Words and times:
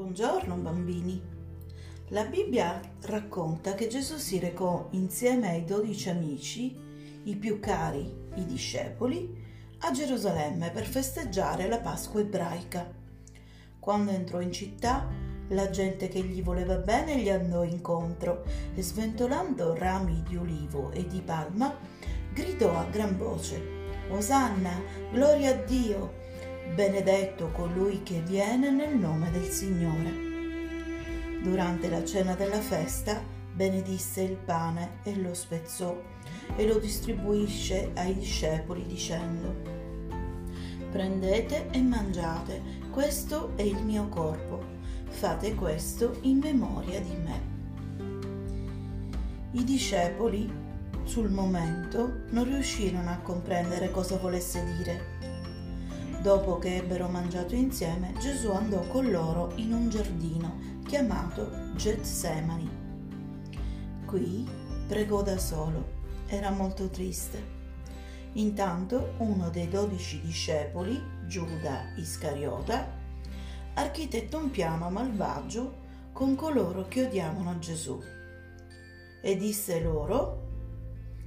Buongiorno 0.00 0.54
bambini. 0.54 1.20
La 2.08 2.24
Bibbia 2.24 2.80
racconta 3.02 3.74
che 3.74 3.86
Gesù 3.86 4.16
si 4.16 4.38
recò 4.38 4.88
insieme 4.92 5.50
ai 5.50 5.66
dodici 5.66 6.08
amici, 6.08 6.74
i 7.24 7.36
più 7.36 7.60
cari, 7.60 8.10
i 8.36 8.46
discepoli, 8.46 9.30
a 9.80 9.90
Gerusalemme 9.90 10.70
per 10.70 10.86
festeggiare 10.86 11.68
la 11.68 11.80
Pasqua 11.80 12.20
ebraica. 12.20 12.90
Quando 13.78 14.10
entrò 14.12 14.40
in 14.40 14.52
città, 14.52 15.06
la 15.48 15.68
gente 15.68 16.08
che 16.08 16.20
gli 16.20 16.42
voleva 16.42 16.76
bene 16.76 17.18
gli 17.18 17.28
andò 17.28 17.62
incontro 17.62 18.44
e 18.74 18.82
sventolando 18.82 19.74
rami 19.74 20.22
di 20.26 20.34
olivo 20.38 20.90
e 20.92 21.06
di 21.06 21.20
palma, 21.20 21.76
gridò 22.32 22.74
a 22.74 22.84
gran 22.84 23.18
voce: 23.18 23.62
Osanna, 24.08 24.80
gloria 25.12 25.50
a 25.50 25.62
Dio! 25.62 26.19
Benedetto 26.74 27.50
colui 27.50 28.02
che 28.02 28.20
viene 28.20 28.70
nel 28.70 28.96
nome 28.96 29.30
del 29.30 29.48
Signore. 29.48 30.28
Durante 31.42 31.88
la 31.88 32.04
cena 32.04 32.34
della 32.34 32.60
festa 32.60 33.22
benedisse 33.52 34.22
il 34.22 34.36
pane 34.36 34.98
e 35.02 35.16
lo 35.16 35.34
spezzò 35.34 36.00
e 36.56 36.66
lo 36.66 36.78
distribuisce 36.78 37.90
ai 37.94 38.14
discepoli 38.14 38.86
dicendo 38.86 39.78
Prendete 40.90 41.70
e 41.70 41.80
mangiate, 41.80 42.60
questo 42.90 43.52
è 43.56 43.62
il 43.62 43.82
mio 43.84 44.08
corpo, 44.08 44.62
fate 45.08 45.54
questo 45.54 46.18
in 46.22 46.38
memoria 46.38 47.00
di 47.00 47.16
me. 47.16 47.48
I 49.52 49.64
discepoli 49.64 50.52
sul 51.04 51.30
momento 51.30 52.22
non 52.30 52.44
riuscirono 52.44 53.10
a 53.10 53.18
comprendere 53.18 53.90
cosa 53.90 54.16
volesse 54.16 54.64
dire 54.76 55.29
Dopo 56.20 56.58
che 56.58 56.76
ebbero 56.76 57.08
mangiato 57.08 57.54
insieme, 57.54 58.12
Gesù 58.18 58.50
andò 58.50 58.86
con 58.88 59.10
loro 59.10 59.52
in 59.54 59.72
un 59.72 59.88
giardino 59.88 60.78
chiamato 60.86 61.72
Getsemani. 61.74 62.68
Qui 64.04 64.46
pregò 64.86 65.22
da 65.22 65.38
solo, 65.38 65.82
era 66.26 66.50
molto 66.50 66.90
triste. 66.90 67.42
Intanto 68.32 69.14
uno 69.16 69.48
dei 69.48 69.66
dodici 69.68 70.20
discepoli, 70.20 71.02
Giuda 71.26 71.94
Iscariota, 71.96 72.86
architetta 73.72 74.36
un 74.36 74.50
piano 74.50 74.90
malvagio 74.90 75.78
con 76.12 76.34
coloro 76.34 76.86
che 76.86 77.06
odiavano 77.06 77.58
Gesù 77.58 77.98
e 79.22 79.36
disse 79.36 79.80
loro, 79.80 80.48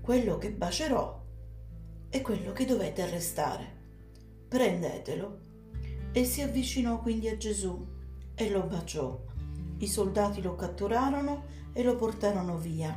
quello 0.00 0.36
che 0.36 0.50
bacerò 0.50 1.22
è 2.08 2.20
quello 2.22 2.50
che 2.50 2.64
dovete 2.64 3.02
arrestare 3.02 3.78
prendetelo. 4.50 5.38
E 6.10 6.24
si 6.24 6.42
avvicinò 6.42 7.00
quindi 7.00 7.28
a 7.28 7.36
Gesù 7.36 7.86
e 8.34 8.50
lo 8.50 8.64
baciò. 8.64 9.16
I 9.78 9.86
soldati 9.86 10.42
lo 10.42 10.56
catturarono 10.56 11.44
e 11.72 11.84
lo 11.84 11.94
portarono 11.94 12.58
via. 12.58 12.92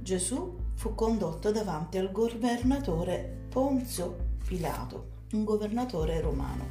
Gesù 0.00 0.56
fu 0.74 0.94
condotto 0.94 1.52
davanti 1.52 1.98
al 1.98 2.10
governatore 2.10 3.44
Ponzio 3.50 4.34
Pilato, 4.46 5.24
un 5.32 5.44
governatore 5.44 6.20
romano. 6.22 6.66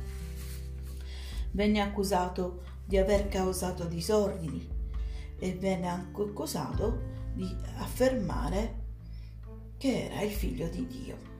Venne 1.51 1.79
accusato 1.79 2.63
di 2.83 2.97
aver 2.97 3.27
causato 3.27 3.85
disordini 3.85 4.67
e 5.37 5.53
venne 5.53 5.89
accusato 5.89 7.13
di 7.33 7.55
affermare 7.77 8.83
che 9.77 10.05
era 10.05 10.21
il 10.21 10.31
figlio 10.31 10.67
di 10.69 10.87
Dio. 10.87 11.34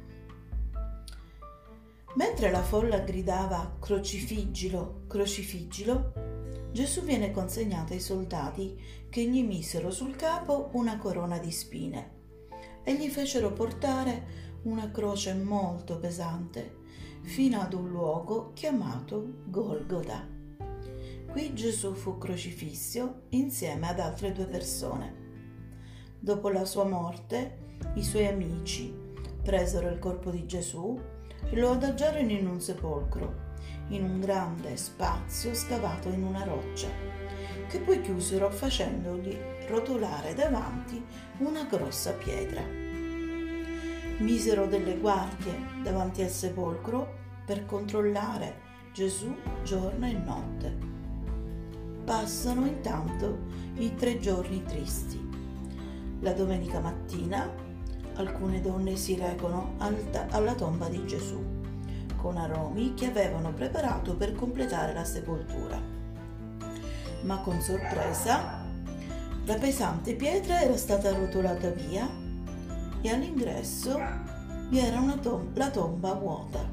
Mentre 2.15 2.49
la 2.49 2.63
folla 2.63 2.99
gridava 2.99 3.75
crocifiggilo, 3.77 5.01
crocifiggilo, 5.07 6.13
Gesù 6.71 7.01
viene 7.01 7.31
consegnato 7.31 7.91
ai 7.91 7.99
soldati 7.99 8.77
che 9.09 9.23
gli 9.25 9.43
misero 9.43 9.91
sul 9.91 10.15
capo 10.15 10.69
una 10.73 10.97
corona 10.97 11.37
di 11.39 11.51
spine 11.51 12.13
e 12.83 12.95
gli 12.95 13.09
fecero 13.09 13.51
portare 13.51 14.43
una 14.63 14.91
croce 14.91 15.33
molto 15.33 15.99
pesante 15.99 16.83
fino 17.21 17.59
ad 17.59 17.73
un 17.73 17.89
luogo 17.89 18.53
chiamato 18.53 19.41
Golgota. 19.45 20.25
Qui 21.29 21.53
Gesù 21.53 21.93
fu 21.95 22.17
crocifisso 22.17 23.23
insieme 23.29 23.89
ad 23.89 23.99
altre 23.99 24.31
due 24.31 24.45
persone. 24.45 25.23
Dopo 26.17 26.47
la 26.47 26.63
sua 26.63 26.85
morte, 26.85 27.77
i 27.95 28.03
suoi 28.03 28.27
amici 28.27 28.93
presero 29.43 29.89
il 29.89 29.99
corpo 29.99 30.31
di 30.31 30.45
Gesù 30.45 30.97
e 31.49 31.59
lo 31.59 31.71
adagiarono 31.71 32.31
in 32.31 32.47
un 32.47 32.59
sepolcro, 32.59 33.43
in 33.89 34.03
un 34.03 34.19
grande 34.19 34.75
spazio 34.77 35.53
scavato 35.53 36.09
in 36.09 36.23
una 36.23 36.43
roccia, 36.43 36.87
che 37.67 37.79
poi 37.79 38.01
chiusero 38.01 38.49
facendogli 38.49 39.37
rotolare 39.67 40.33
davanti 40.33 41.03
una 41.39 41.63
grossa 41.65 42.11
pietra. 42.13 42.61
Misero 44.17 44.65
delle 44.65 44.97
guardie 44.97 45.57
davanti 45.83 46.21
al 46.21 46.29
sepolcro 46.29 47.23
per 47.45 47.65
controllare 47.65 48.63
Gesù 48.93 49.35
giorno 49.63 50.07
e 50.07 50.13
notte. 50.13 50.77
Passano 52.05 52.65
intanto 52.65 53.39
i 53.75 53.93
tre 53.95 54.19
giorni 54.19 54.63
tristi. 54.63 55.19
La 56.21 56.31
domenica 56.31 56.79
mattina 56.79 57.51
alcune 58.15 58.61
donne 58.61 58.95
si 58.95 59.15
recano 59.15 59.75
alla 59.77 60.53
tomba 60.53 60.87
di 60.87 61.05
Gesù 61.05 61.55
con 62.25 62.37
aromi 62.37 62.95
che 62.95 63.05
avevano 63.05 63.53
preparato 63.53 64.15
per 64.15 64.33
completare 64.33 64.95
la 64.95 65.05
sepoltura. 65.05 65.79
Ma 67.21 67.37
con 67.41 67.61
sorpresa 67.61 68.63
la 69.45 69.53
pesante 69.55 70.15
pietra 70.15 70.59
era 70.59 70.75
stata 70.75 71.13
rotolata 71.13 71.69
via 71.69 72.09
e 73.01 73.09
all'ingresso 73.09 73.99
vi 74.69 74.79
era 74.79 74.99
tom- 75.21 75.55
la 75.55 75.69
tomba 75.69 76.13
vuota. 76.13 76.67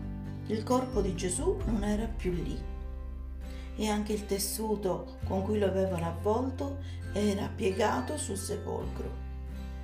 Il 0.47 0.63
corpo 0.63 1.03
di 1.03 1.15
Gesù 1.15 1.59
non 1.67 1.85
era 1.85 2.07
più 2.07 2.33
lì 2.33 2.59
e 3.77 3.89
anche 3.89 4.15
il 4.15 4.25
tessuto 4.25 5.19
con 5.25 5.43
cui 5.43 5.59
lo 5.59 5.67
avevano 5.67 6.07
avvolto 6.07 6.79
era 7.13 7.51
piegato 7.55 8.17
sul 8.17 8.39
sepolcro. 8.39 9.21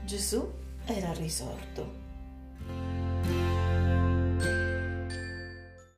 Gesù 0.07 0.51
era 0.89 1.13
risorto. 1.13 2.08